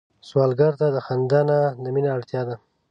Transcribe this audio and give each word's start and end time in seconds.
سوالګر 0.27 0.73
ته 0.79 0.87
د 0.95 0.97
خندا 1.05 1.41
نه، 1.49 1.59
د 1.83 1.85
مينه 1.95 2.09
اړتيا 2.17 2.41
ده 2.47 2.55